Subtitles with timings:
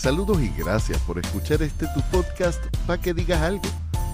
[0.00, 3.64] Saludos y gracias por escuchar este tu podcast para que digas algo.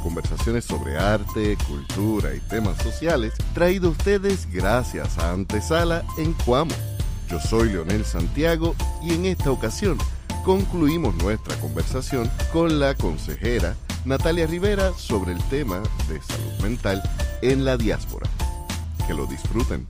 [0.02, 6.74] Conversaciones sobre arte, cultura y temas sociales traído a ustedes gracias a Antesala en Cuamo.
[7.30, 9.96] Yo soy Leonel Santiago y en esta ocasión
[10.44, 17.00] concluimos nuestra conversación con la consejera Natalia Rivera sobre el tema de salud mental
[17.42, 18.28] en la diáspora.
[19.06, 19.86] Que lo disfruten.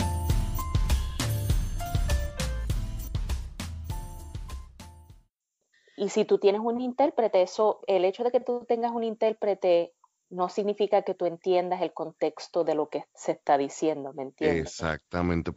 [6.06, 9.92] Y si tú tienes un intérprete, eso, el hecho de que tú tengas un intérprete
[10.30, 14.68] no significa que tú entiendas el contexto de lo que se está diciendo, ¿me entiendes?
[14.68, 15.52] Exactamente.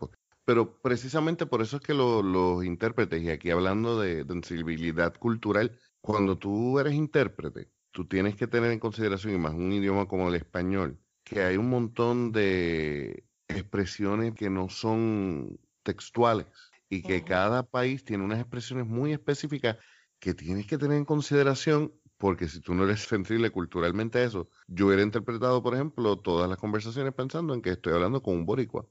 [0.46, 6.36] Pero precisamente por eso es que los intérpretes, y aquí hablando de, sensibilidad cultural, cuando
[6.36, 10.36] tú eres intérprete, tú tienes que tener en consideración, y más un idioma como el
[10.36, 16.48] español, que hay un montón de expresiones que no son textuales
[16.90, 19.78] y que cada país tiene unas expresiones muy específicas
[20.20, 24.50] que tienes que tener en consideración porque si tú no eres sensible culturalmente a eso,
[24.68, 28.46] yo hubiera interpretado, por ejemplo, todas las conversaciones pensando en que estoy hablando con un
[28.46, 28.86] boricua.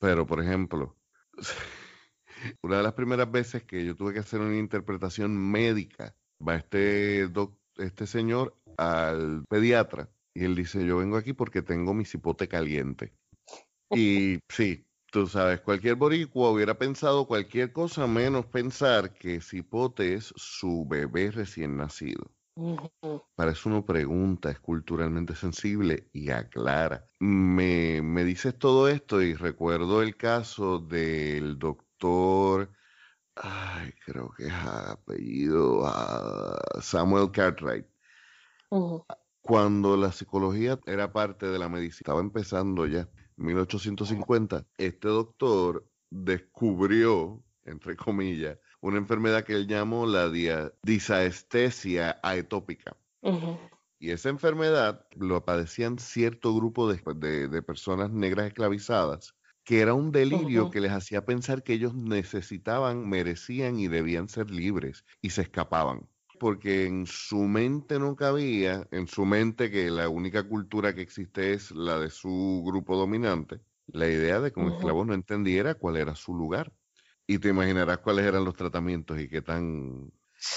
[0.00, 0.96] Pero, por ejemplo,
[2.62, 7.28] una de las primeras veces que yo tuve que hacer una interpretación médica, va este,
[7.76, 13.12] este señor al pediatra y él dice, yo vengo aquí porque tengo mi cipote caliente.
[13.96, 14.84] Y sí,
[15.14, 21.30] Tú sabes, cualquier boricua hubiera pensado cualquier cosa menos pensar que Cipote es su bebé
[21.30, 22.32] recién nacido.
[23.36, 27.06] Para eso uno pregunta, es culturalmente sensible y aclara.
[27.20, 32.72] Me, me dices todo esto y recuerdo el caso del doctor,
[33.36, 37.86] ay, creo que es apellido ah, Samuel Cartwright.
[39.42, 47.42] Cuando la psicología era parte de la medicina, estaba empezando ya 1850, este doctor descubrió,
[47.64, 50.30] entre comillas, una enfermedad que él llamó la
[50.82, 52.96] disaestesia aetópica.
[53.98, 60.70] Y esa enfermedad lo padecían cierto grupo de, personas negras esclavizadas, que era un delirio
[60.70, 66.06] que les hacía pensar que ellos necesitaban, merecían y debían ser libres y se escapaban
[66.44, 71.54] porque en su mente no cabía, en su mente que la única cultura que existe
[71.54, 75.96] es la de su grupo dominante, la idea de que un esclavo no entendiera cuál
[75.96, 76.70] era su lugar.
[77.26, 80.12] Y te imaginarás cuáles eran los tratamientos y qué tan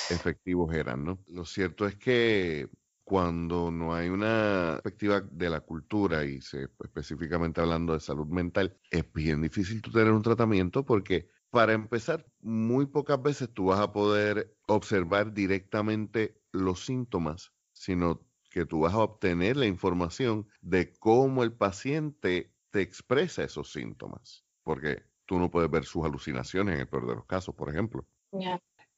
[0.09, 1.23] efectivos eran, ¿no?
[1.27, 2.67] Lo cierto es que
[3.05, 8.77] cuando no hay una perspectiva de la cultura y se, específicamente hablando de salud mental,
[8.91, 13.79] es bien difícil tú tener un tratamiento porque para empezar, muy pocas veces tú vas
[13.79, 20.93] a poder observar directamente los síntomas, sino que tú vas a obtener la información de
[20.99, 26.81] cómo el paciente te expresa esos síntomas, porque tú no puedes ver sus alucinaciones en
[26.81, 28.05] el peor de los casos, por ejemplo.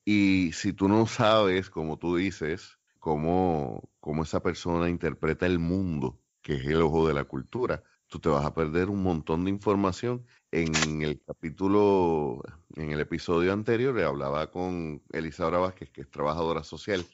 [0.03, 6.19] Y si tú no sabes, como tú dices, cómo, cómo esa persona interpreta el mundo,
[6.41, 9.51] que es el ojo de la cultura, tú te vas a perder un montón de
[9.51, 10.25] información.
[10.51, 12.41] En el capítulo,
[12.75, 17.05] en el episodio anterior, le hablaba con Elisa Vázquez, que es trabajadora social,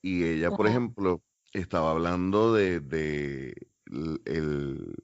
[0.00, 1.22] y ella, por ejemplo,
[1.52, 3.54] estaba hablando de,
[4.24, 4.94] el,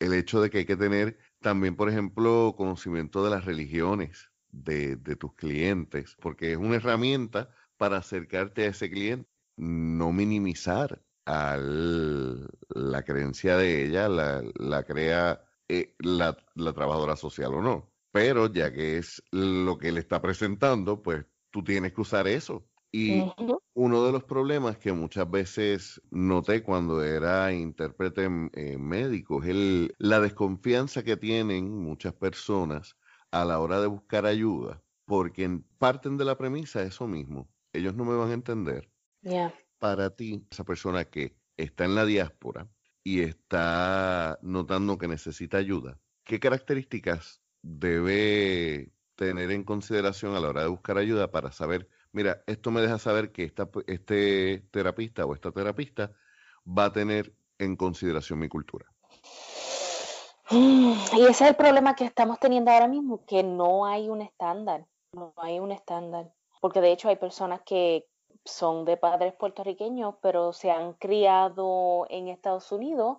[0.00, 5.16] hecho de que hay que tener también, por ejemplo, conocimiento de las religiones de, de
[5.16, 13.02] tus clientes, porque es una herramienta para acercarte a ese cliente, no minimizar a la
[13.04, 16.36] creencia de ella, la, crea eh, la,
[16.74, 17.90] trabajadora social o no.
[18.10, 22.66] Pero ya que es lo que le está presentando, pues tú tienes que usar eso.
[22.94, 23.24] Y
[23.72, 29.94] uno de los problemas que muchas veces noté cuando era intérprete eh, médico es el,
[29.96, 32.98] la desconfianza que tienen muchas personas
[33.30, 37.48] a la hora de buscar ayuda, porque parten de la premisa eso mismo.
[37.72, 38.90] Ellos no me van a entender
[39.78, 42.68] para ti, esa persona que está en la diáspora
[43.04, 50.62] y está notando que necesita ayuda, ¿qué características debe tener en consideración a la hora
[50.62, 55.34] de buscar ayuda para saber, mira, esto me deja saber que esta, este terapista o
[55.34, 56.12] esta terapista
[56.66, 58.86] va a tener en consideración mi cultura?
[60.50, 64.86] Y ese es el problema que estamos teniendo ahora mismo, que no hay un estándar,
[65.12, 68.06] no hay un estándar, porque de hecho hay personas que,
[68.44, 73.18] son de padres puertorriqueños, pero se han criado en Estados Unidos,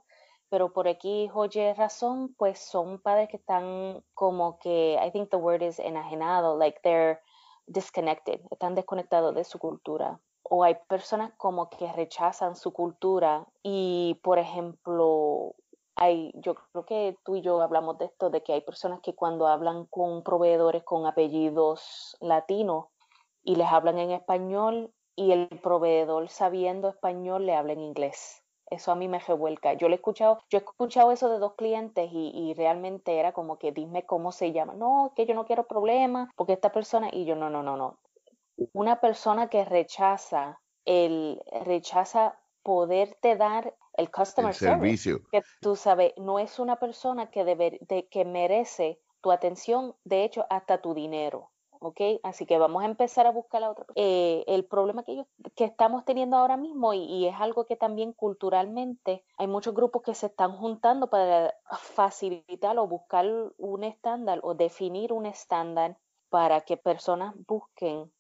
[0.50, 5.38] pero por aquí, oye razón, pues son padres que están como que, I think the
[5.38, 7.20] word is enajenado, like they're
[7.66, 10.20] disconnected, están desconectados de su cultura.
[10.44, 15.56] O hay personas como que rechazan su cultura y, por ejemplo,
[15.96, 19.16] hay, yo creo que tú y yo hablamos de esto, de que hay personas que
[19.16, 22.88] cuando hablan con proveedores con apellidos latinos,
[23.44, 28.44] y les hablan en español y el proveedor sabiendo español le habla en inglés.
[28.70, 29.74] Eso a mí me revuelca.
[29.74, 33.32] Yo le he escuchado, yo he escuchado eso de dos clientes y, y, realmente era
[33.32, 34.74] como que dime cómo se llama.
[34.74, 38.00] No, que yo no quiero problemas porque esta persona y yo no, no, no, no.
[38.72, 45.22] Una persona que rechaza el rechaza poderte dar el customer servicio.
[45.32, 50.24] que tú sabes, no es una persona que debe, de, que merece tu atención, de
[50.24, 51.52] hecho, hasta tu dinero.
[51.84, 52.20] ¿Ok?
[52.24, 53.86] Así que vamos a empezar a buscar la otra.
[53.96, 55.26] Eh, el problema que,
[55.56, 60.14] que estamos teniendo ahora mismo, y, es algo que también culturalmente hay muchos grupos que
[60.14, 63.26] se están juntando para facilitar o buscar
[63.58, 65.98] un estándar o definir un estándar
[66.30, 68.12] para que personas busquen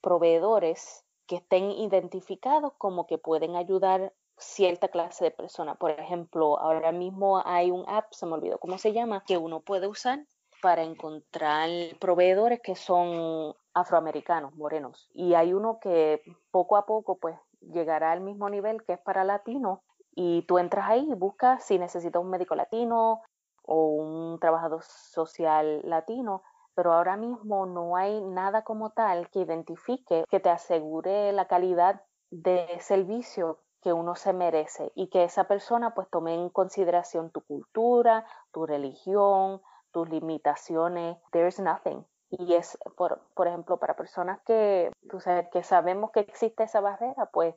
[0.00, 5.74] proveedores que estén identificados como que pueden ayudar cierta clase de persona.
[5.74, 9.60] Por ejemplo, ahora mismo hay un app, se me olvidó cómo se llama, que uno
[9.60, 10.26] puede usar
[10.60, 11.68] para encontrar
[11.98, 15.08] proveedores que son afroamericanos, morenos.
[15.14, 19.24] Y hay uno que poco a poco pues llegará al mismo nivel que es para
[19.24, 19.80] latinos
[20.14, 23.22] y tú entras ahí y buscas si necesitas un médico latino
[23.62, 26.42] o un trabajador social latino,
[26.74, 32.02] pero ahora mismo no hay nada como tal que identifique, que te asegure la calidad
[32.30, 37.40] de servicio que uno se merece y que esa persona pues tome en consideración tu
[37.42, 42.04] cultura, tu religión, tus limitaciones, there's nothing.
[42.30, 46.80] Y es, por, por ejemplo, para personas que, tú sabes, que sabemos que existe esa
[46.80, 47.54] barrera, pues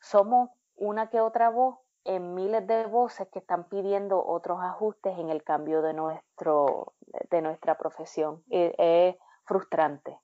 [0.00, 5.28] somos una que otra voz en miles de voces que están pidiendo otros ajustes en
[5.28, 6.94] el cambio de, nuestro,
[7.30, 8.42] de nuestra profesión.
[8.50, 9.16] E, es,
[9.48, 10.20] frustrante.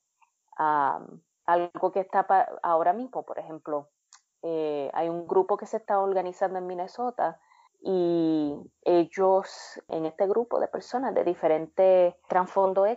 [0.57, 2.27] algo que está
[2.63, 3.89] ahora mismo, por ejemplo,
[4.43, 7.41] eh, hay un grupo que se está organizando en Minnesota
[7.87, 12.89] y ellos, en este grupo de personas de diferentes trasfondos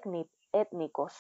[0.53, 1.13] étnicos,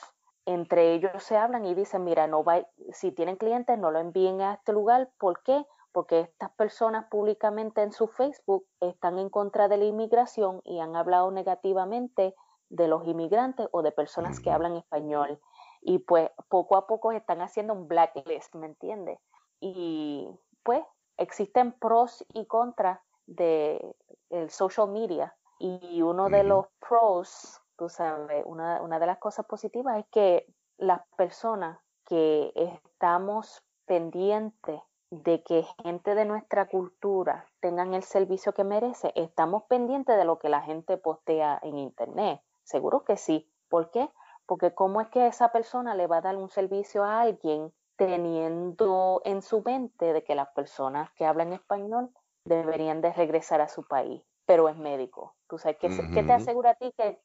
[0.45, 4.39] entre ellos se hablan y dicen, mira, no va, si tienen clientes, no lo envíen
[4.39, 5.09] a este lugar.
[5.19, 5.65] ¿Por qué?
[5.91, 10.95] Porque estas personas públicamente en su Facebook están en contra de la inmigración y han
[10.95, 12.35] hablado negativamente
[12.69, 15.41] de los inmigrantes o de personas que hablan español.
[15.81, 19.19] Y pues poco a poco están haciendo un blacklist, ¿me entiendes?
[19.59, 20.29] Y
[20.63, 20.85] pues
[21.17, 23.95] existen pros y contras de
[24.29, 29.45] el social media y uno de los pros, tú sabes, una, una de las cosas
[29.45, 30.47] positivas es que
[30.77, 38.63] las personas que estamos pendientes de que gente de nuestra cultura tengan el servicio que
[38.63, 42.41] merece, estamos pendientes de lo que la gente postea en internet.
[42.63, 43.49] Seguro que sí.
[43.69, 44.09] ¿Por qué?
[44.45, 49.21] Porque cómo es que esa persona le va a dar un servicio a alguien teniendo
[49.25, 52.11] en su mente de que las personas que hablan español
[52.47, 55.35] deberían de regresar a su país, pero es médico.
[55.47, 57.19] Tú sabes, ¿qué, te asegura a ti que,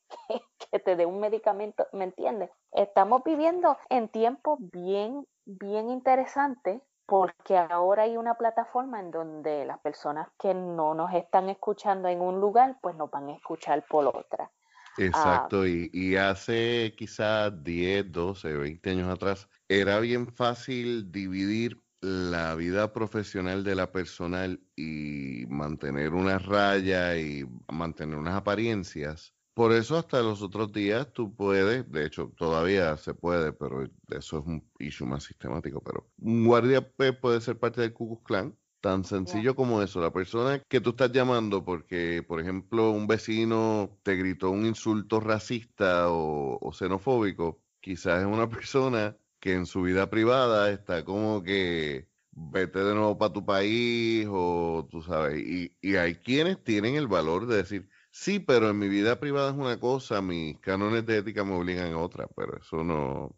[0.71, 1.87] que, te dé un medicamento?
[1.93, 2.51] ¿Me entiendes?
[2.73, 9.79] Estamos viviendo en tiempos bien, bien interesantes porque ahora hay una plataforma en donde las
[9.81, 14.07] personas que no nos están escuchando en un lugar, pues nos van a escuchar por
[14.07, 14.51] otra.
[14.99, 22.57] Exacto, y, y, hace quizás 10, 12, 20 años atrás, era bien fácil dividir la
[22.57, 29.35] vida profesional de la personal y mantener una raya y mantener unas apariencias.
[29.55, 34.39] Por eso hasta los otros días tú puedes, de hecho todavía se puede, pero eso
[34.39, 38.59] es un issue más sistemático, pero un guardia puede ser parte del Ku Klux Klan,
[38.81, 40.01] tan sencillo como eso.
[40.01, 45.21] La persona que tú estás llamando porque, por ejemplo, un vecino te gritó un insulto
[45.21, 51.43] racista o, o xenofóbico, quizás es una persona que en su vida privada está como
[51.43, 56.95] que vete de nuevo para tu país o tú sabes, y, y hay quienes tienen
[56.95, 61.05] el valor de decir, sí, pero en mi vida privada es una cosa, mis cánones
[61.07, 63.37] de ética me obligan a otra, pero eso no,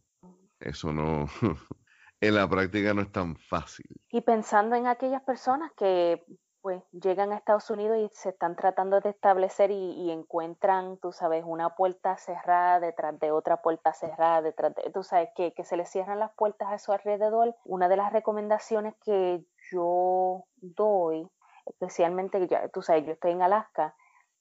[0.61, 1.27] eso no,
[2.21, 3.87] en la práctica no es tan fácil.
[4.11, 6.23] Y pensando en aquellas personas que
[6.65, 11.45] pues llegan a Estados Unidos y se están tratando de establecer y, encuentran, tú sabes,
[11.47, 15.77] una puerta cerrada detrás de otra puerta cerrada, detrás de, tú sabes, que, que se
[15.77, 17.55] les cierran las puertas a su alrededor.
[17.67, 21.29] Una de las recomendaciones que yo doy,
[21.67, 23.95] especialmente, ya, tú sabes, yo estoy en Alaska,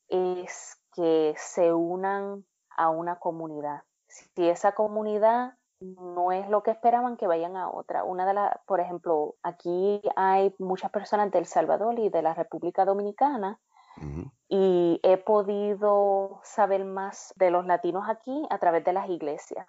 [0.07, 3.81] es que se unan a una comunidad.
[4.07, 8.03] Si esa comunidad no es lo que esperaban que vayan a otra.
[8.03, 12.85] Una de las, por ejemplo, aquí hay muchas personas del Salvador y de la República
[12.85, 13.59] Dominicana
[14.49, 19.67] y he podido saber más de los latinos aquí a través de las iglesias.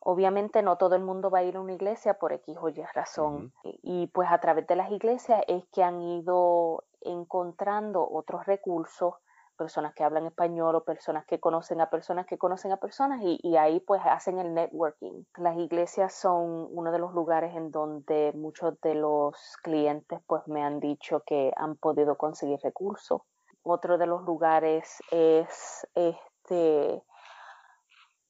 [0.00, 2.82] Obviamente no todo el mundo va a ir a una iglesia por X o Y
[2.94, 3.52] razón.
[3.64, 9.14] y, pues a través de las iglesias es que han ido encontrando otros recursos
[9.58, 13.38] personas que hablan español o personas que conocen a personas que conocen a personas y,
[13.42, 15.24] y, ahí pues hacen el networking.
[15.36, 20.62] Las iglesias son uno de los lugares en donde muchos de los clientes pues me
[20.62, 23.20] han dicho que han podido conseguir recursos.
[23.62, 27.02] Otro de los lugares es este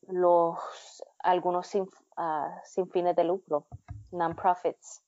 [0.08, 0.58] los
[1.20, 3.66] algunos sin, ah, sin fines de lucro,
[4.10, 5.02] non-profits.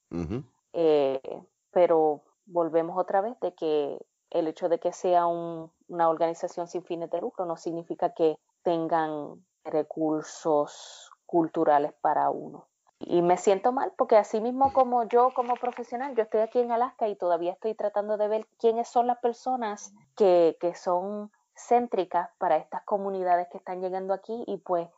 [0.72, 3.98] Eh, pero volvemos otra vez de que
[4.30, 9.44] el hecho de que sea una organización sin fines de lucro no significa que tengan
[9.64, 12.66] recursos culturales para uno.
[12.98, 16.70] Y me siento mal porque así mismo como yo como profesional, yo estoy aquí en
[16.70, 22.28] Alaska y todavía estoy tratando de ver quiénes son las personas que, que son céntricas
[22.38, 24.88] para estas comunidades que están llegando aquí y pues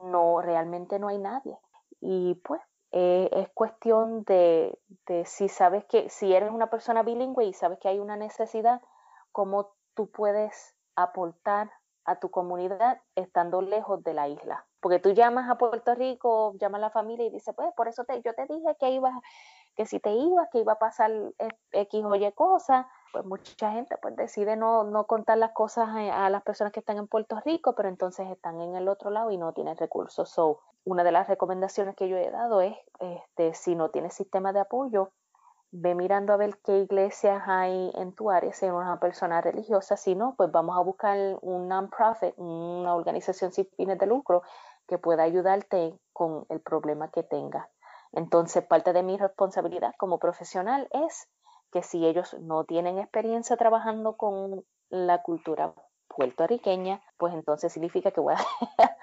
[0.00, 1.56] no, realmente no hay nadie.
[2.00, 2.60] Y pues
[2.92, 7.78] eh, es cuestión de, de, si sabes que, si eres una persona bilingüe y sabes
[7.78, 8.82] que hay una necesidad,
[9.32, 11.70] cómo tú puedes aportar
[12.04, 14.66] a tu comunidad estando lejos de la isla.
[14.80, 18.04] Porque tú llamas a Puerto Rico, llamas a la familia y dices, pues por eso
[18.04, 19.14] te, yo te dije que ibas,
[19.76, 21.10] que si te ibas, que iba a pasar
[21.70, 26.30] X o Y cosas, pues mucha gente pues decide no, no contar las cosas a,
[26.30, 29.36] las personas que están en Puerto Rico, pero entonces están en el otro lado y
[29.36, 30.30] no tienen recursos.
[30.30, 34.52] So, una de las recomendaciones que yo he dado es, este, si no tienes sistema
[34.52, 35.10] de apoyo,
[35.70, 39.96] ve mirando a ver qué iglesias hay en tu área, si eres una persona religiosa,
[39.96, 44.42] si no, pues vamos a buscar un non-profit, una organización sin fines de lucro
[44.86, 47.66] que pueda ayudarte con el problema que tengas.
[48.12, 51.28] Entonces, parte de mi responsabilidad como profesional es
[51.72, 55.74] que si ellos no tienen experiencia trabajando con la cultura
[56.06, 58.38] puertorriqueña, pues entonces significa que voy a...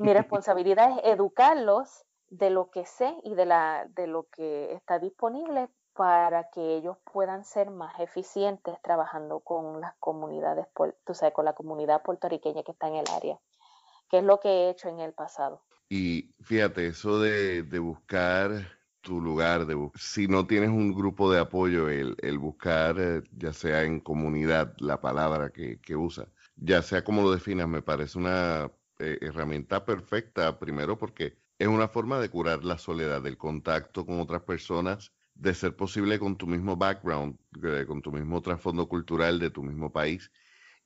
[0.00, 4.98] mi responsabilidad es educarlos de lo que sé y de, la, de lo que está
[4.98, 10.66] disponible para que ellos puedan ser más eficientes trabajando con las comunidades,
[11.04, 13.38] tú sabes, con la comunidad puertorriqueña que está en el área,
[14.08, 15.62] que es lo que he hecho en el pasado.
[15.88, 18.50] Y fíjate, eso de, de buscar
[19.00, 23.52] tu lugar, de si no tienes un grupo de apoyo, el, el buscar, eh, ya
[23.52, 28.18] sea en comunidad, la palabra que, que usa, ya sea como lo definas, me parece
[28.18, 34.06] una eh, herramienta perfecta, primero porque es una forma de curar la soledad, del contacto
[34.06, 37.38] con otras personas, de ser posible con tu mismo background,
[37.86, 40.30] con tu mismo trasfondo cultural de tu mismo país,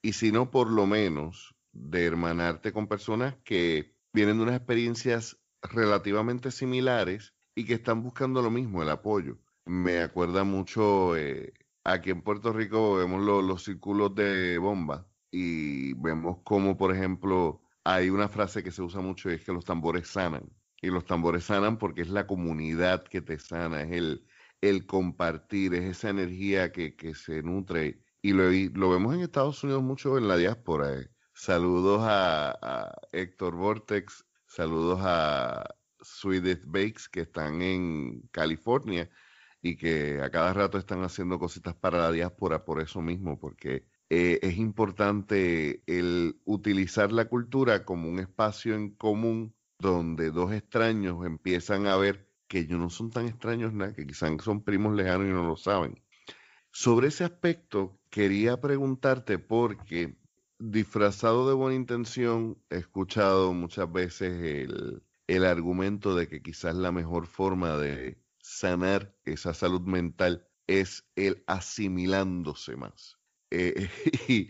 [0.03, 5.39] y si no, por lo menos de hermanarte con personas que vienen de unas experiencias
[5.63, 9.39] relativamente similares y que están buscando lo mismo, el apoyo.
[9.65, 11.53] Me acuerda mucho, eh,
[11.85, 18.11] aquí en Puerto Rico vemos los círculos de bomba y vemos como, por ejemplo, hay
[18.11, 20.51] una frase que se usa mucho y es que los tambores sanan.
[20.81, 24.27] Y los tambores sanan porque es la comunidad que te sana, es el,
[24.61, 28.03] el compartir, es esa energía que, que se nutre.
[28.23, 31.01] Y lo, lo, vemos en Estados Unidos mucho en la diáspora.
[31.01, 31.09] Eh.
[31.35, 35.65] Saludos a, a Héctor Vortex, saludos a,
[36.05, 39.11] Swedish Bakes que están en California
[39.63, 43.87] y que a cada rato están haciendo cositas para la diáspora por eso mismo, porque
[44.11, 51.25] eh, es importante el utilizar la cultura como un espacio en común donde dos extraños
[51.25, 55.27] empiezan a ver que ellos no son tan extraños nada, que quizás son primos lejanos
[55.29, 56.03] y no lo saben.
[56.71, 60.17] Sobre ese aspecto quería preguntarte porque
[60.59, 66.93] disfrazado de buena intención he escuchado muchas veces el, el argumento de que quizás la
[66.93, 73.19] mejor forma de sanar esa salud mental es el asimilándose más.
[73.51, 73.89] Eh,
[74.29, 74.49] y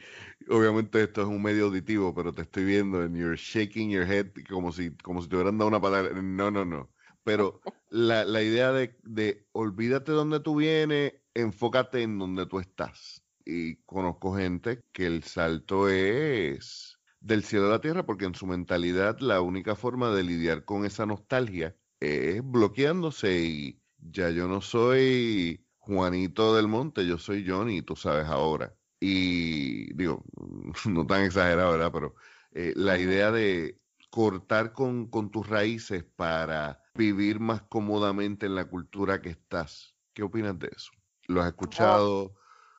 [0.48, 4.28] obviamente esto es un medio auditivo, pero te estoy viendo en you're shaking your head
[4.48, 6.20] como si, como si te hubieran dado una palabra.
[6.22, 6.90] No, no, no.
[7.22, 13.22] Pero la, la idea de, de olvídate donde tú vienes, enfócate en donde tú estás.
[13.44, 16.93] Y conozco gente que el salto es
[17.24, 20.84] del cielo a la tierra, porque en su mentalidad la única forma de lidiar con
[20.84, 27.80] esa nostalgia es bloqueándose y ya yo no soy Juanito del Monte, yo soy Johnny,
[27.80, 28.74] tú sabes ahora.
[29.00, 30.22] Y digo,
[30.86, 31.92] no tan exagerado, ¿verdad?
[31.92, 32.14] Pero
[32.52, 38.66] eh, la idea de cortar con, con tus raíces para vivir más cómodamente en la
[38.66, 39.96] cultura que estás.
[40.12, 40.92] ¿Qué opinas de eso?
[41.26, 42.34] ¿Lo has escuchado?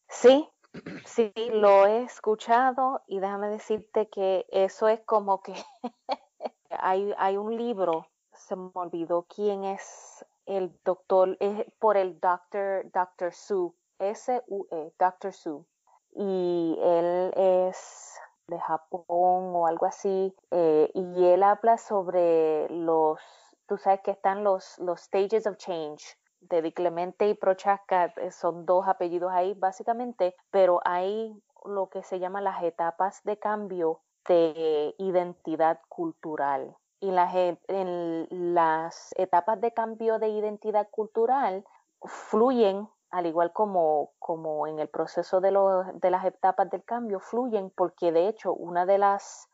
[0.07, 0.47] Sí,
[1.05, 5.53] Sí, lo he escuchado y déjame decirte que eso es como que
[6.69, 12.89] hay, hay un libro, se me olvidó quién es el doctor, es por el doctor,
[12.91, 13.33] Dr.
[13.33, 15.33] Su, S-U-E, Dr.
[15.33, 15.65] Su.
[16.17, 19.05] Y él es de Japón
[19.55, 23.19] o algo así, eh, y él habla sobre los,
[23.67, 28.65] tú sabes que están los, los stages of change, de Clemente y Prochaska eh, son
[28.65, 34.95] dos apellidos ahí básicamente, pero hay lo que se llama las etapas de cambio de
[34.97, 36.75] identidad cultural.
[36.99, 37.57] Y las, e,
[38.29, 41.65] las etapas de cambio de identidad cultural
[42.03, 45.51] fluyen, al igual como, como en el proceso de,
[45.93, 49.49] de las etapas del cambio, fluyen porque de hecho una de las,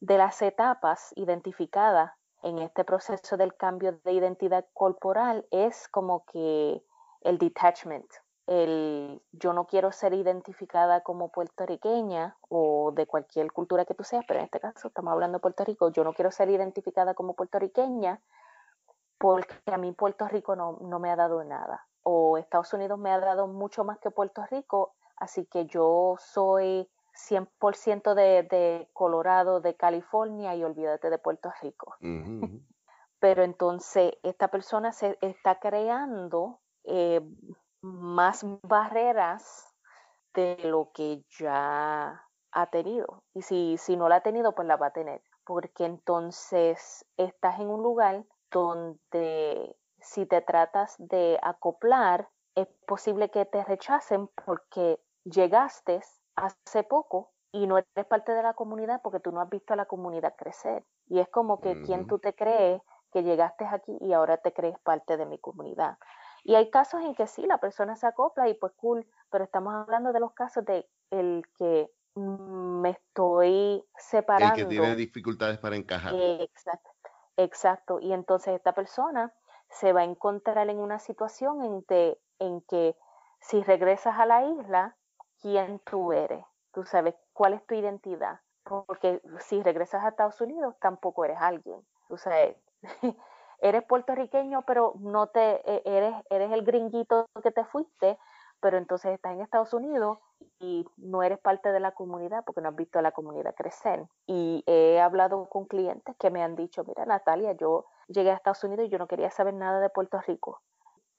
[0.00, 2.12] de las etapas identificadas
[2.46, 6.80] en este proceso del cambio de identidad corporal es como que
[7.22, 8.06] el detachment,
[8.46, 14.24] el yo no quiero ser identificada como puertorriqueña o de cualquier cultura que tú seas,
[14.28, 17.34] pero en este caso estamos hablando de Puerto Rico, yo no quiero ser identificada como
[17.34, 18.20] puertorriqueña
[19.18, 21.88] porque a mí Puerto Rico no, no me ha dado nada.
[22.04, 26.88] O Estados Unidos me ha dado mucho más que Puerto Rico, así que yo soy
[27.16, 31.96] 100% de, de Colorado, de California y olvídate de Puerto Rico.
[33.18, 37.20] Pero entonces esta persona se está creando eh,
[37.80, 39.74] más barreras
[40.34, 43.22] de lo que ya ha tenido.
[43.34, 45.22] Y si, si no la ha tenido, pues la va a tener.
[45.44, 53.44] Porque entonces estás en un lugar donde si te tratas de acoplar, es posible que
[53.44, 56.00] te rechacen porque llegaste
[56.36, 59.76] hace poco y no eres parte de la comunidad porque tú no has visto a
[59.76, 60.84] la comunidad crecer.
[61.08, 64.78] Y es como que quien tú te crees que llegaste aquí y ahora te crees
[64.80, 65.98] parte de mi comunidad.
[66.44, 69.74] Y hay casos en que sí, la persona se acopla y pues cool, pero estamos
[69.74, 74.54] hablando de los casos de el que me estoy separando.
[74.54, 76.14] El que tiene dificultades para encajar.
[76.14, 76.90] Exacto,
[77.36, 78.00] exacto.
[78.00, 79.32] Y entonces esta persona
[79.68, 82.96] se va a encontrar en una situación en, en que
[83.40, 84.95] si regresas a la isla,
[85.40, 86.44] ¿quién tú eres?
[86.72, 88.40] Tú sabes cuál es tu identidad.
[88.64, 91.80] Porque si regresas a Estados Unidos, tampoco eres alguien.
[92.08, 92.56] Tú sabes,
[93.60, 98.18] eres puertorriqueño, pero no te e, eres eres el gringuito que te fuiste,
[98.60, 100.18] pero entonces estás en Estados Unidos
[100.58, 104.06] y no eres parte de la comunidad porque no has visto a la comunidad crecer.
[104.26, 108.64] Y he hablado con clientes que me han dicho, mira Natalia, yo llegué a Estados
[108.64, 110.62] Unidos y yo no quería saber nada de Puerto Rico.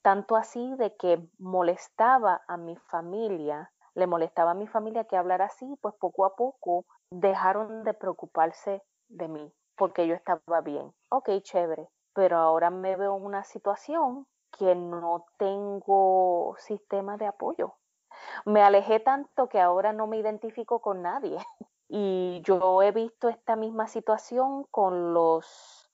[0.02, 5.46] Tanto así de que molestaba a mi familia, le molestaba a mi familia que hablara
[5.46, 10.94] así, pues poco a poco dejaron de preocuparse de mí porque yo estaba bien.
[11.10, 14.26] Ok, chévere pero ahora me veo en una situación
[14.58, 17.76] que no tengo sistema de apoyo.
[18.44, 21.38] Me alejé tanto que ahora no me identifico con nadie.
[21.90, 25.90] Y yo he visto esta misma situación con los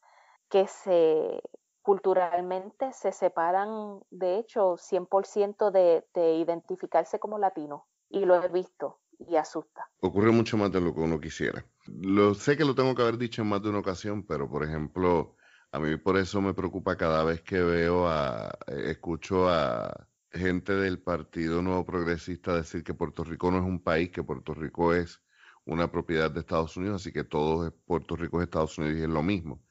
[0.49, 1.39] que se
[1.83, 7.85] culturalmente se separan, de hecho, 100% de, de identificarse como latino.
[8.13, 9.89] Y lo he visto y asusta.
[9.99, 11.65] Ocurre mucho más de lo que uno quisiera.
[11.87, 14.63] Lo sé que lo tengo que haber dicho en más de una ocasión, pero por
[14.63, 15.35] ejemplo,
[15.71, 20.73] a mí por eso me preocupa cada vez que veo a, eh, escucho a gente
[20.75, 24.93] del Partido Nuevo Progresista decir que Puerto Rico no es un país, que Puerto Rico
[24.93, 25.19] es
[25.65, 29.03] una propiedad de Estados Unidos, así que todo es Puerto Rico es Estados Unidos y
[29.03, 29.63] es lo mismo.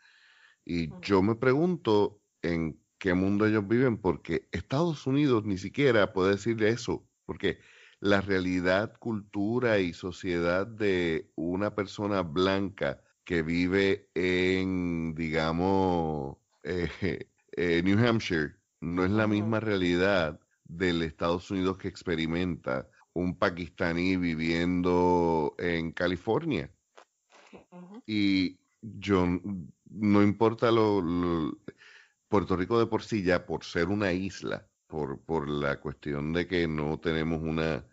[0.64, 6.32] Y yo me pregunto en qué mundo ellos viven, porque Estados Unidos ni siquiera puede
[6.32, 7.58] decir eso, porque
[8.02, 17.80] la realidad, cultura y sociedad de una persona blanca que vive en, digamos, eh, eh,
[17.84, 25.54] New Hampshire, no es la misma realidad del Estados Unidos que experimenta un pakistaní viviendo
[25.58, 26.72] en California.
[28.04, 29.28] Y yo,
[29.90, 31.56] no importa lo,
[32.26, 36.48] Puerto Rico de por sí ya, por ser una isla, por, por la cuestión de
[36.48, 37.86] que no tenemos una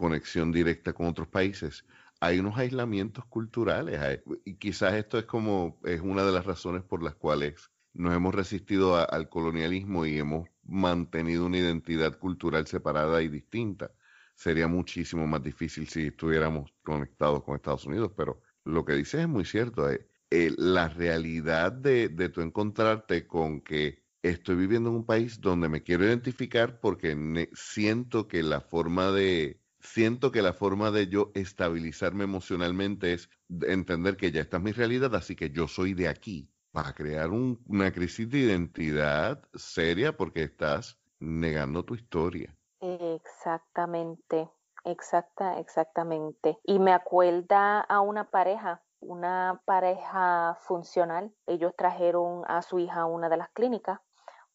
[0.00, 1.84] conexión directa con otros países,
[2.20, 7.02] hay unos aislamientos culturales y quizás esto es como es una de las razones por
[7.02, 13.28] las cuales nos hemos resistido al colonialismo y hemos mantenido una identidad cultural separada y
[13.28, 13.92] distinta.
[14.34, 19.28] Sería muchísimo más difícil si estuviéramos conectados con Estados Unidos, pero lo que dices es
[19.28, 19.90] muy cierto.
[19.90, 25.40] Eh, eh, la realidad de, de tu encontrarte con que estoy viviendo en un país
[25.40, 31.08] donde me quiero identificar porque siento que la forma de, siento que la forma de
[31.08, 33.30] yo estabilizarme emocionalmente es
[33.62, 37.30] entender que ya esta es mi realidad, así que yo soy de aquí, para crear
[37.30, 42.56] una crisis de identidad seria porque estás negando tu historia.
[42.80, 44.48] Exactamente,
[44.84, 46.58] exacta, exactamente.
[46.64, 51.34] Y me acuerda a una pareja, una pareja funcional.
[51.46, 54.00] Ellos trajeron a su hija a una de las clínicas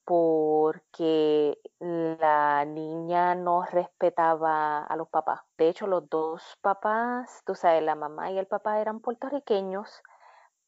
[0.06, 5.42] porque la niña no respetaba a los papás.
[5.58, 10.04] De hecho, los dos papás, tú sabes, la mamá y el papá eran puertorriqueños,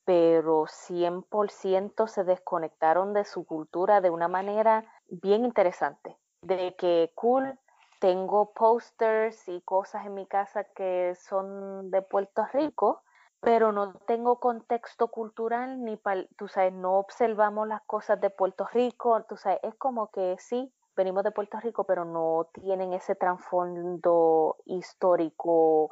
[0.05, 6.17] pero 100% se desconectaron de su cultura de una manera bien interesante.
[6.41, 7.59] De que cool,
[7.99, 13.03] tengo posters y cosas en mi casa que son de Puerto Rico,
[13.41, 15.99] pero no tengo contexto cultural ni,
[16.37, 20.73] tú sabes, no observamos las cosas de Puerto Rico, tú sabes, es como que sí,
[20.95, 25.91] venimos de Puerto Rico, pero no tienen ese trasfondo histórico,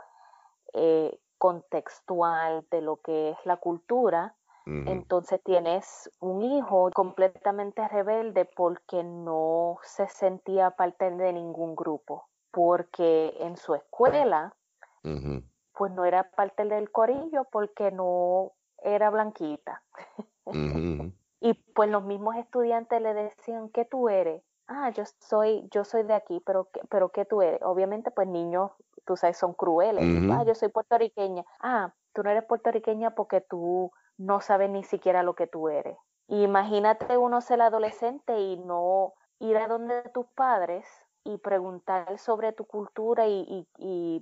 [0.74, 4.36] eh, contextual de lo que es la cultura.
[4.68, 13.36] Entonces tienes un hijo completamente rebelde porque no se sentía parte de ningún grupo, porque
[13.42, 14.56] en su escuela,
[15.78, 19.84] pues no era parte del corillo porque no era blanquita.
[21.42, 24.44] y pues los mismos estudiantes le decían, ¿qué tú eres?
[24.68, 27.62] Ah, yo soy, yo soy de aquí, pero, pero ¿qué tú eres?
[27.62, 28.72] Obviamente, pues niños,
[29.06, 30.04] tú sabes, son crueles.
[30.32, 31.44] Ah, yo soy puertorriqueña.
[31.60, 35.98] Ah, tú no eres puertorriqueña porque tú no sabes ni siquiera lo que tú eres.
[36.28, 40.88] Imagínate uno ser adolescente y no ir a donde tus padres
[41.24, 44.22] y preguntar sobre tu cultura y, y,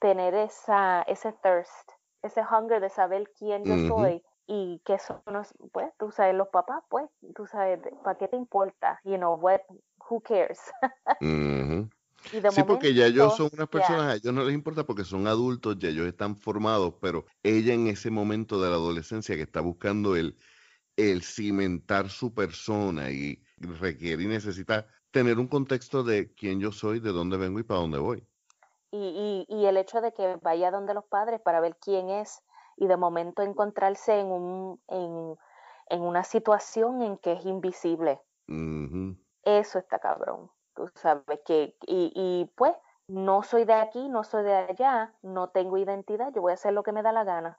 [0.00, 1.90] tener esa, ese thirst,
[2.22, 5.22] ese hunger de saber quién yo soy y que son,
[5.72, 9.00] pues, tú sabes, los papás, pues, tú sabes, ¿para qué te importa?
[9.04, 9.60] You know, what,
[10.10, 10.60] who cares?
[12.50, 15.78] sí, porque ya ellos son unas personas, a ellos no les importa porque son adultos,
[15.78, 20.16] ya ellos están formados, pero ella en ese momento de la adolescencia que está buscando
[20.16, 20.36] el,
[20.96, 27.00] el cimentar su persona y requiere y necesita tener un contexto de quién yo soy,
[27.00, 28.26] de dónde vengo y para dónde voy.
[28.92, 32.42] Y, y, y el hecho de que vaya donde los padres para ver quién es
[32.76, 35.36] y de momento encontrarse en, un, en,
[35.88, 38.20] en una situación en que es invisible.
[39.44, 42.72] Eso está cabrón tú sabes que, y, y pues
[43.08, 46.72] no soy de aquí, no soy de allá, no tengo identidad, yo voy a hacer
[46.72, 47.58] lo que me da la gana.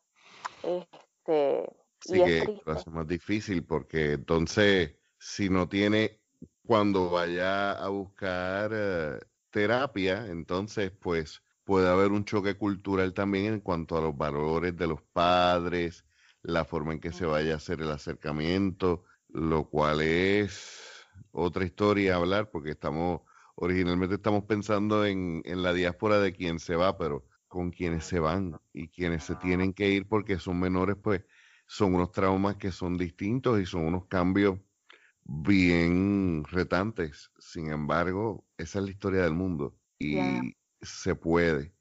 [0.63, 1.69] Este,
[1.99, 6.21] sí y que lo hace más difícil porque entonces si no tiene
[6.65, 9.19] cuando vaya a buscar eh,
[9.53, 14.87] terapia, entonces pues puede haber un choque cultural también en cuanto a los valores de
[14.87, 16.05] los padres,
[16.41, 22.15] la forma en que se vaya a hacer el acercamiento, lo cual es otra historia
[22.15, 23.21] a hablar porque estamos,
[23.55, 28.19] originalmente estamos pensando en, en la diáspora de quien se va, pero con quienes se
[28.19, 31.21] van y quienes se tienen que ir porque son menores, pues
[31.67, 34.57] son unos traumas que son distintos y son unos cambios
[35.25, 37.31] bien retantes.
[37.39, 41.73] Sin embargo, esa es la historia del mundo y se puede.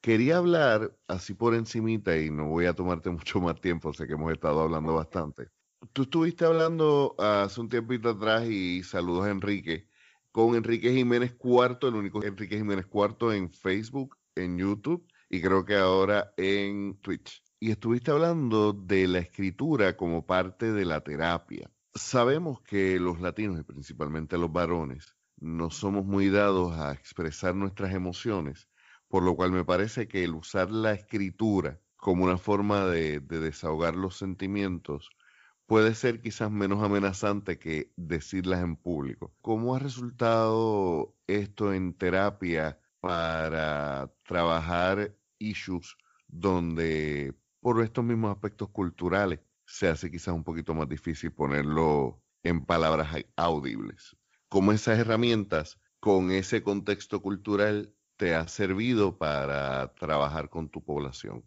[0.00, 4.14] Quería hablar así por encimita y no voy a tomarte mucho más tiempo, sé que
[4.14, 5.50] hemos estado hablando bastante
[5.92, 9.88] tú estuviste hablando hace un tiempito atrás y saludos a Enrique,
[10.30, 15.64] con Enrique Jiménez Cuarto, el único Enrique Jiménez Cuarto en Facebook, en YouTube y creo
[15.64, 17.42] que ahora en Twitch.
[17.60, 21.71] Y estuviste hablando de la escritura como parte de la terapia.
[21.94, 27.92] Sabemos que los latinos y principalmente los varones no somos muy dados a expresar nuestras
[27.94, 28.68] emociones,
[29.08, 33.40] por lo cual me parece que el usar la escritura como una forma de, de
[33.40, 35.10] desahogar los sentimientos
[35.66, 39.34] puede ser quizás menos amenazante que decirlas en público.
[39.42, 45.96] ¿Cómo ha resultado esto en terapia para trabajar issues
[46.28, 49.40] donde por estos mismos aspectos culturales
[49.72, 54.14] se hace quizás un poquito más difícil ponerlo en palabras audibles?
[54.50, 61.42] ¿Cómo esas herramientas con ese contexto cultural te ha servido para trabajar con tu población?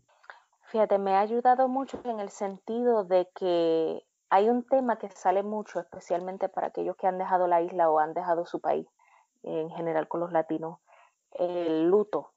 [0.71, 5.43] Fíjate, me ha ayudado mucho en el sentido de que hay un tema que sale
[5.43, 8.87] mucho, especialmente para aquellos que han dejado la isla o han dejado su país,
[9.43, 10.79] en general con los latinos,
[11.33, 12.33] el luto.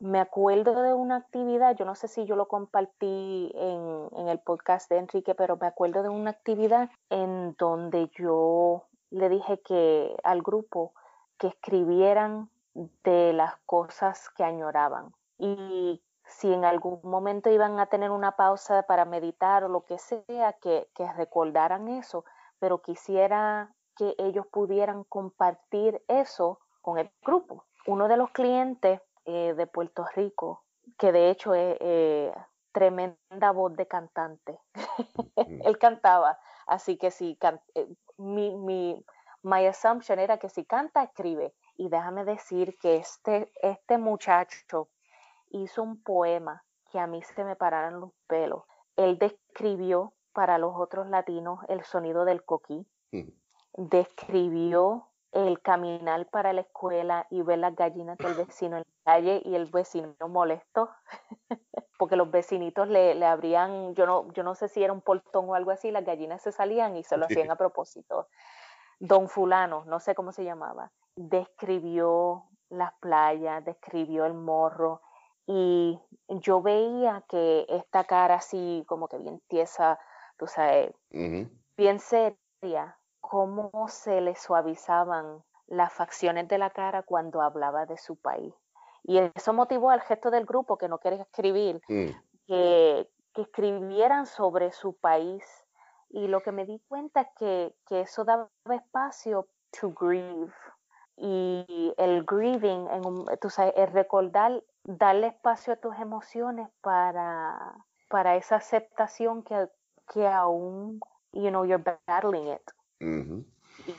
[0.00, 4.88] Me acuerdo de una actividad, yo no sé si yo lo compartí en, el podcast
[4.88, 10.42] de Enrique, pero me acuerdo de una actividad en donde yo le dije que al
[10.42, 10.92] grupo
[11.36, 18.10] que escribieran de las cosas que añoraban y si en algún momento iban a tener
[18.10, 22.24] una pausa para meditar o lo que sea, que, recordaran eso,
[22.60, 27.64] pero quisiera que ellos pudieran compartir eso con el grupo.
[27.86, 30.64] Uno de los clientes eh, de Puerto Rico,
[30.98, 32.32] que de hecho es eh,
[32.72, 34.58] tremenda voz de cantante,
[35.36, 37.38] él cantaba, así que si
[37.74, 39.04] eh, mi, mi
[39.42, 41.54] my assumption era que si canta, escribe.
[41.76, 44.88] Y déjame decir que este, este muchacho
[45.50, 48.64] hizo un poema que a mí se me pararon los pelos.
[48.96, 52.86] Él describió para los otros latinos el sonido del coquí,
[53.74, 59.40] describió el caminar para la escuela y ver las gallinas del vecino en la calle
[59.42, 60.90] y el vecino molesto,
[61.98, 65.48] porque los vecinitos le, le abrían, yo no, yo no sé si era un portón
[65.48, 68.28] o algo así, las gallinas se salían y se lo hacían a propósito.
[69.00, 70.92] Don fulano, no sé cómo se llamaba.
[71.16, 75.00] describió las playas, describió el morro
[75.46, 79.98] y yo veía que esta cara así como que bien tiesa,
[80.36, 80.92] tú sabes,
[81.78, 88.16] bien seria, cómo se le suavizaban las facciones de la cara cuando hablaba de su
[88.16, 88.54] país.
[89.08, 92.08] Y eso motivó al gesto del grupo que no quería escribir, mm.
[92.46, 95.42] que, que, escribieran sobre su país.
[96.10, 99.48] Y lo que me di cuenta es que, que eso daba espacio
[99.80, 100.52] to grieve.
[101.16, 103.02] Y el grieving, en
[103.40, 107.76] tú sabes, el recordar, darle espacio a tus emociones para,
[108.10, 109.70] para esa aceptación que,
[110.12, 111.00] que aún,
[111.32, 112.70] you know, you're battling it.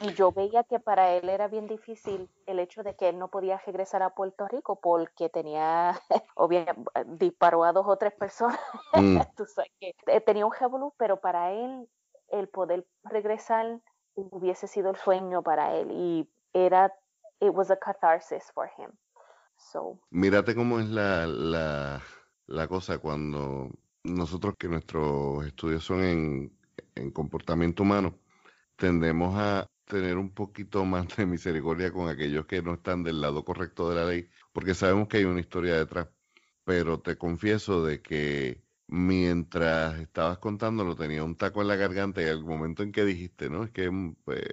[0.01, 3.29] Y yo veía que para él era bien difícil el hecho de que él no
[3.29, 5.99] podía regresar a Puerto Rico porque tenía,
[6.35, 8.59] obviamente, disparó a dos o tres personas.
[8.93, 9.19] Mm.
[9.81, 11.87] Eh, tenía un revolú, pero para él
[12.29, 13.79] el poder regresar
[14.15, 16.93] hubiese sido el sueño para él y era,
[17.39, 18.91] it was a catharsis for him.
[19.57, 19.99] So.
[20.09, 22.01] Mírate cómo es la, la,
[22.47, 23.69] la cosa cuando
[24.03, 26.57] nosotros que nuestros estudios son en,
[26.95, 28.15] en comportamiento humano,
[28.75, 33.43] tendemos a tener un poquito más de misericordia con aquellos que no están del lado
[33.43, 36.09] correcto de la ley, porque sabemos que hay una historia detrás.
[36.63, 42.25] Pero te confieso de que mientras estabas contándolo tenía un taco en la garganta y
[42.25, 43.63] al momento en que dijiste, ¿no?
[43.63, 44.43] Es que mm, pues,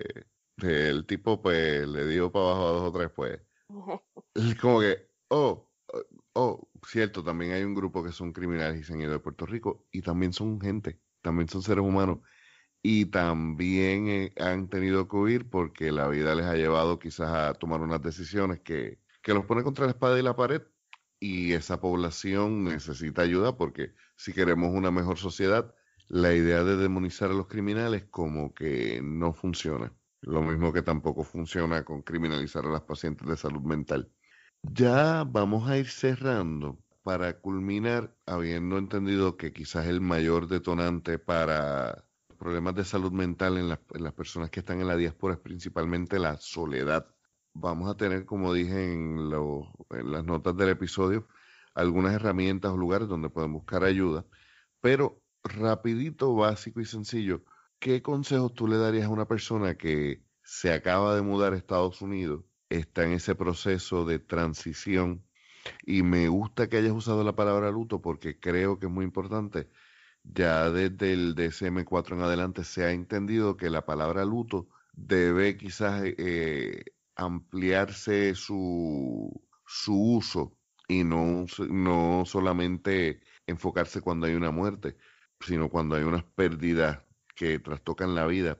[0.62, 3.40] el tipo pues le dio para abajo a dos o tres, pues.
[4.60, 8.94] como que, oh, oh, oh, cierto, también hay un grupo que son criminales y se
[8.94, 12.20] han ido de Puerto Rico y también son gente, también son seres humanos
[12.82, 17.54] y también eh, han tenido que huir porque la vida les ha llevado quizás a
[17.54, 20.62] tomar unas decisiones que, que los pone contra la espada y la pared
[21.18, 25.74] y esa población necesita ayuda porque si queremos una mejor sociedad,
[26.08, 29.92] la idea de demonizar a los criminales como que no funciona.
[30.20, 34.10] Lo mismo que tampoco funciona con criminalizar a las pacientes de salud mental.
[34.62, 42.08] Ya vamos a ir cerrando para culminar, habiendo entendido que quizás el mayor detonante para
[42.36, 46.36] problemas de salud mental en, las personas que están en la diáspora es principalmente la
[46.36, 47.06] soledad.
[47.52, 51.26] Vamos a tener, como dije en, las notas del episodio,
[51.74, 54.24] algunas herramientas o lugares donde pueden buscar ayuda,
[54.80, 57.44] pero rapidito, básico y sencillo,
[57.78, 62.02] ¿qué consejos tú le darías a una persona que se acaba de mudar a Estados
[62.02, 65.24] Unidos, está en ese proceso de transición?
[65.84, 69.68] Y me gusta que hayas usado la palabra luto porque creo que es muy importante
[70.34, 76.02] ya desde el DSM-4 en adelante se ha entendido que la palabra luto debe quizás
[76.04, 76.84] eh,
[77.14, 79.30] ampliarse su,
[79.66, 80.56] su uso
[80.88, 84.96] y no, no solamente enfocarse cuando hay una muerte,
[85.40, 87.02] sino cuando hay unas pérdidas
[87.34, 88.58] que trastocan la vida.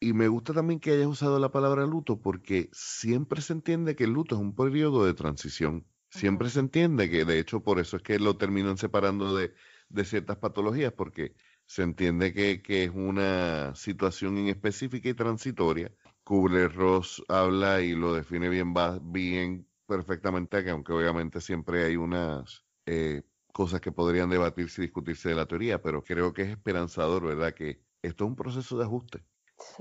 [0.00, 4.04] Y me gusta también que hayas usado la palabra luto porque siempre se entiende que
[4.04, 5.86] el luto es un periodo de transición.
[6.10, 9.52] Siempre se entiende que, de hecho, por eso es que lo terminan separando de,
[9.88, 11.34] de ciertas patologías, porque
[11.66, 15.92] se entiende que, es una situación en específica y transitoria.
[16.24, 23.22] Kubler-Ross habla y lo define bien, bien perfectamente, que aunque obviamente siempre hay unas eh,
[23.52, 27.54] cosas que podrían debatirse y discutirse de la teoría, pero creo que es esperanzador, ¿verdad?
[27.54, 29.24] Que esto es un proceso de ajuste.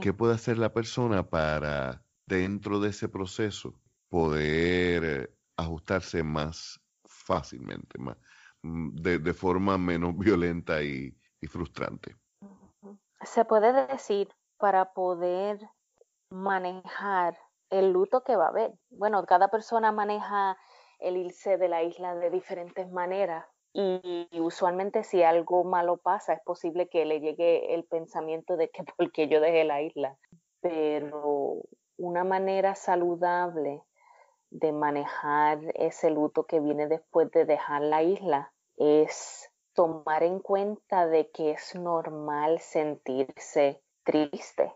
[0.02, 8.00] ¿Qué puede hacer la persona para, dentro de ese proceso, poder eh, ajustarse más fácilmente,
[8.00, 8.18] más,
[8.68, 11.16] Mm, de, forma menos violenta y,
[11.48, 12.16] frustrante.
[13.22, 14.28] Se puede decir
[14.58, 15.60] para poder
[16.30, 17.38] manejar
[17.70, 18.74] el luto que va a haber.
[18.90, 20.58] Bueno, cada persona maneja
[21.00, 26.42] el irse de la isla de diferentes maneras y, usualmente si algo malo pasa es
[26.42, 30.18] posible que le llegue el pensamiento de que porque yo dejé la isla.
[30.60, 31.62] Pero
[31.98, 33.84] una manera saludable
[34.50, 41.06] de manejar ese luto que viene después de dejar la isla es tomar en cuenta
[41.06, 44.74] de que es normal sentirse triste.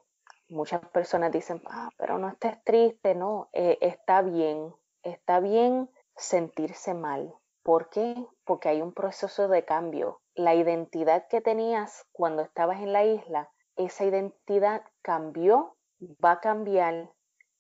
[0.50, 6.94] Muchas personas dicen, ah, pero no estés triste, no, eh, está bien, está bien sentirse
[6.94, 7.34] mal.
[7.64, 8.16] ¿Por qué?
[8.44, 10.22] Porque hay un proceso de cambio.
[10.36, 15.78] La identidad que tenías cuando estabas en la isla, esa identidad cambió,
[16.24, 17.12] va a cambiar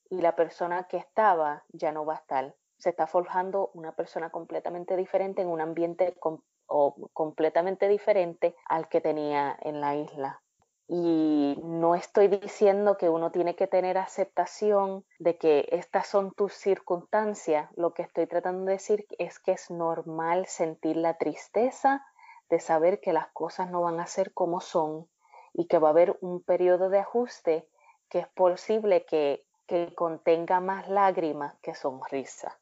[0.10, 4.32] y la persona que estaba ya no va a estar se está forjando una persona
[4.32, 6.16] completamente diferente en un ambiente
[7.14, 10.42] completamente diferente al que tenía en la isla.
[10.88, 16.54] Y no estoy diciendo que uno tiene que tener aceptación de que estas son tus
[16.54, 17.70] circunstancias.
[17.76, 22.04] Lo que estoy tratando de decir es que es normal sentir la tristeza
[22.50, 25.08] de saber que las cosas no van a ser como son
[25.54, 27.68] y que va a haber un periodo de ajuste
[28.10, 32.60] que es posible que que contenga más lágrimas que sonrisa.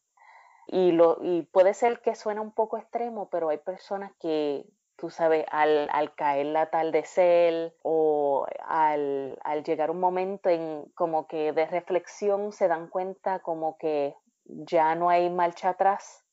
[0.71, 5.09] Y, lo, y puede ser que suene un poco extremo, pero hay personas que, tú
[5.09, 11.53] sabes, al, al caer el atardecer o al, al, llegar un momento en como que
[11.53, 16.23] de reflexión se dan cuenta como que ya no hay marcha atrás,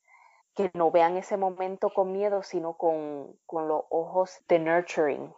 [0.55, 5.35] que no vean ese momento con miedo, sino con, con los ojos de nurturing,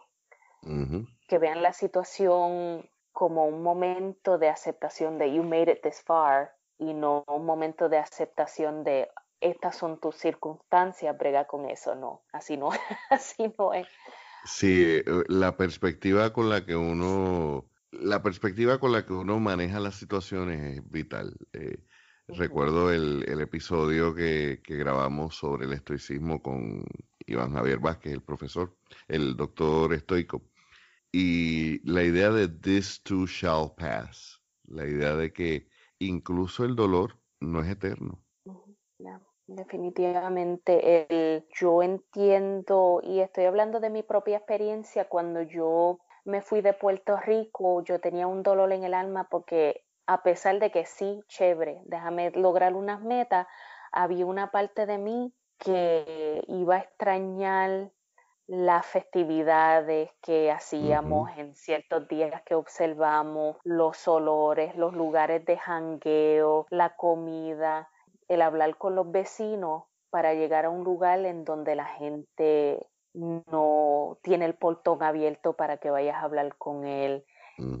[1.29, 6.58] que vean la situación como un momento de aceptación de you made it this far
[6.79, 9.09] y no un momento de aceptación de
[9.41, 12.69] estas son tus circunstancias, brega con eso, no, así no,
[13.09, 13.87] así no es.
[14.45, 19.79] Sí, eh, la perspectiva con la que uno, la perspectiva con la que uno maneja
[19.79, 21.35] las situaciones es vital.
[21.53, 21.77] Eh,
[22.27, 26.85] recuerdo el, el episodio que, que, grabamos sobre el estoicismo con
[27.25, 28.75] Iván Javier Vázquez, el profesor,
[29.07, 30.43] el doctor estoico,
[31.11, 35.67] y la idea de this too shall pass, la idea de que
[35.99, 38.19] incluso el dolor no es eterno.
[39.47, 46.61] definitivamente, el, yo entiendo y estoy hablando de mi propia experiencia cuando yo me fui
[46.61, 50.85] de Puerto Rico, yo tenía un dolor en el alma porque a pesar de que
[50.85, 53.47] sí, chévere, déjame lograr unas metas,
[53.91, 57.91] había una parte de mí que iba a extrañar
[58.49, 66.65] las festividades que hacíamos en ciertos días que observamos, los olores, los lugares de jangueo,
[66.71, 67.91] la comida,
[68.27, 74.17] el hablar con los vecinos para llegar a un lugar en donde la gente no
[74.23, 77.25] tiene el portón abierto para que vayas a hablar con él,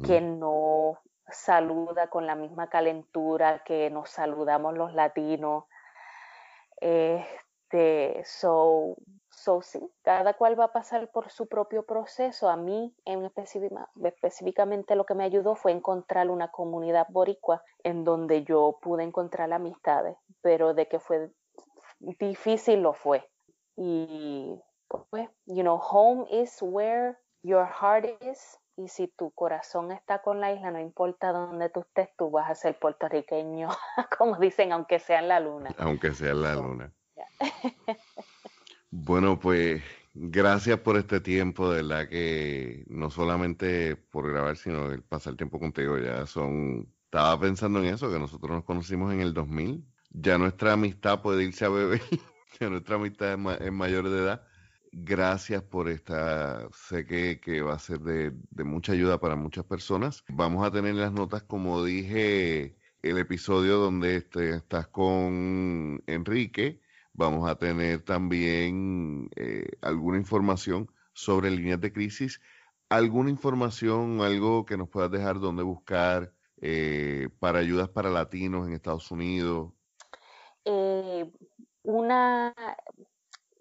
[0.05, 5.63] que no saluda con la misma calentura que nos saludamos los latinos.
[6.79, 8.97] Este, so,
[9.41, 12.49] So, sí, cada cual va a pasar por su propio proceso.
[12.49, 18.43] A mí, en específicamente, lo que me ayudó fue encontrar una comunidad boricua en donde
[18.43, 21.31] yo pude encontrar amistades, pero de que fue
[21.99, 23.31] difícil lo fue.
[23.77, 24.61] Y,
[25.09, 28.59] pues, you know, home is where your heart is.
[28.75, 32.49] Y si tu corazón está con la isla, no importa dónde tú estés, tú vas
[32.49, 33.69] a ser puertorriqueño,
[34.19, 35.73] como dicen, aunque sea en la luna.
[35.77, 36.93] Aunque sea en la luna.
[38.91, 39.83] Bueno, pues
[40.15, 45.59] gracias por este tiempo, de verdad que no solamente por grabar, sino el pasar tiempo
[45.59, 50.37] contigo, ya son, estaba pensando en eso, que nosotros nos conocimos en el 2000, ya
[50.39, 52.01] nuestra amistad puede irse a beber,
[52.59, 54.43] ya nuestra amistad es, mayor de edad.
[54.91, 60.23] Gracias por esta, sé que, que va a ser de, mucha ayuda para muchas personas.
[60.29, 66.81] Vamos a tener las notas, como dije, el episodio donde este, estás con Enrique
[67.19, 72.39] Vamos a tener también eh, alguna información sobre líneas de crisis,
[72.87, 78.73] alguna información, algo que nos puedas dejar donde buscar eh, para ayudas para latinos en
[78.73, 79.73] Estados Unidos.
[80.63, 81.29] Eh,
[81.83, 82.55] una,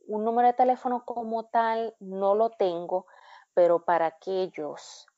[0.06, 3.08] un número de teléfono como tal no lo tengo,
[3.54, 5.08] pero para aquellos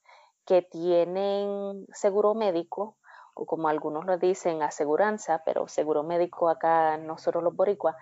[0.47, 2.97] que tienen seguro médico,
[3.35, 7.97] o como algunos lo dicen, aseguranza, pero seguro médico acá nosotros los boricuas,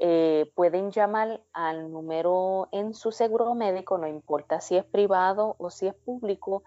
[0.00, 5.70] eh, pueden llamar al número en su seguro médico, no importa si es privado o
[5.70, 6.62] si es público,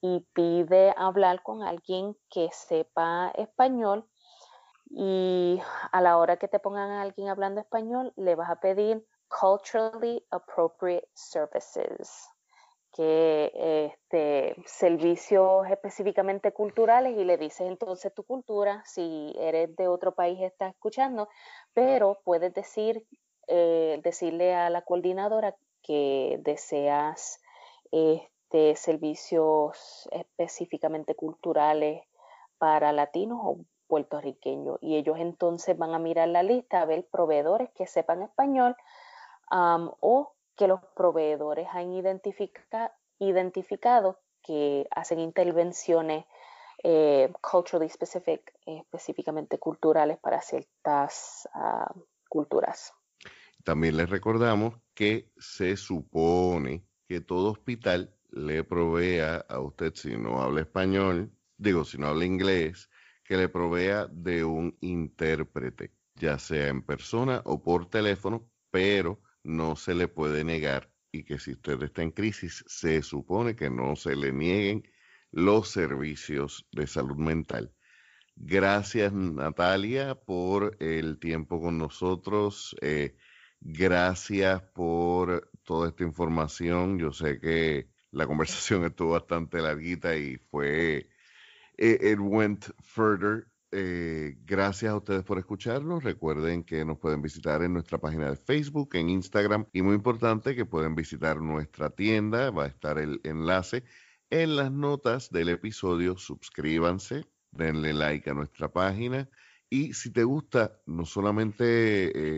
[0.00, 4.04] y pide hablar con alguien que sepa español.
[4.90, 5.60] Y
[5.92, 10.26] a la hora que te pongan a alguien hablando español, le vas a pedir culturally
[10.30, 12.31] appropriate services
[12.92, 13.50] que
[13.86, 20.40] este, servicios específicamente culturales y le dices entonces tu cultura, si eres de otro país
[20.42, 21.28] estás escuchando,
[21.72, 23.06] pero puedes decir,
[23.48, 27.40] eh, decirle a la coordinadora que deseas
[27.90, 32.02] este, servicios específicamente culturales
[32.58, 34.78] para latinos o puertorriqueños.
[34.80, 38.76] Y ellos entonces van a mirar la lista a ver proveedores que sepan español
[39.50, 42.90] o que los proveedores han identificado
[44.42, 46.24] que hacen intervenciones
[46.82, 51.92] eh, culturally specific, específicamente culturales para ciertas ah,
[52.28, 52.92] culturas.
[53.62, 60.42] También les recordamos que se supone que todo hospital le provea a usted, si no
[60.42, 62.90] habla español, digo, si no habla inglés,
[63.24, 69.76] que le provea de un intérprete, ya sea en persona o por teléfono, pero no
[69.76, 73.96] se le puede negar y que si usted está en crisis, se supone que no
[73.96, 74.82] se le nieguen
[75.30, 77.72] los servicios de salud mental.
[78.34, 82.74] Gracias Natalia por el tiempo con nosotros.
[82.80, 83.14] Eh,
[83.60, 86.98] gracias por toda esta información.
[86.98, 91.10] Yo sé que la conversación estuvo bastante larguita y fue
[91.78, 93.51] eh, it went further.
[93.74, 96.04] Eh, gracias a ustedes por escucharnos.
[96.04, 100.54] Recuerden que nos pueden visitar en nuestra página de Facebook, en Instagram y muy importante
[100.54, 102.50] que pueden visitar nuestra tienda.
[102.50, 103.82] Va a estar el enlace
[104.28, 106.18] en las notas del episodio.
[106.18, 109.30] Suscríbanse, denle like a nuestra página.
[109.70, 111.62] Y si te gusta, no solamente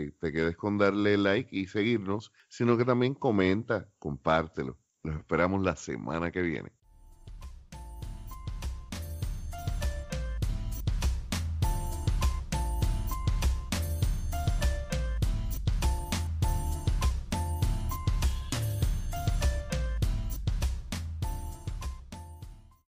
[0.07, 4.78] eh, te quedes con darle like y seguirnos, sino que también comenta, compártelo.
[5.03, 6.70] Los esperamos la semana que viene.